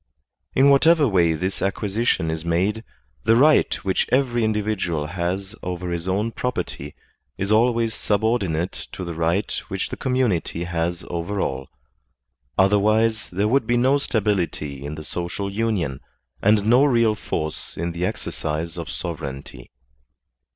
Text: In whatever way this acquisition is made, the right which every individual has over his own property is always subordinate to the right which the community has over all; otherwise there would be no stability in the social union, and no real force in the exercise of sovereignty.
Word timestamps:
In 0.55 0.71
whatever 0.71 1.07
way 1.07 1.33
this 1.35 1.61
acquisition 1.61 2.31
is 2.31 2.43
made, 2.43 2.83
the 3.23 3.35
right 3.35 3.71
which 3.85 4.09
every 4.11 4.43
individual 4.43 5.05
has 5.05 5.53
over 5.61 5.91
his 5.91 6.07
own 6.07 6.31
property 6.31 6.95
is 7.37 7.51
always 7.51 7.93
subordinate 7.93 8.87
to 8.93 9.03
the 9.03 9.13
right 9.13 9.51
which 9.67 9.89
the 9.89 9.97
community 9.97 10.63
has 10.63 11.05
over 11.07 11.39
all; 11.39 11.69
otherwise 12.57 13.29
there 13.29 13.47
would 13.47 13.67
be 13.67 13.77
no 13.77 13.99
stability 13.99 14.83
in 14.83 14.95
the 14.95 15.03
social 15.03 15.51
union, 15.51 15.99
and 16.41 16.65
no 16.65 16.83
real 16.83 17.13
force 17.13 17.77
in 17.77 17.91
the 17.91 18.03
exercise 18.03 18.77
of 18.79 18.89
sovereignty. 18.89 19.69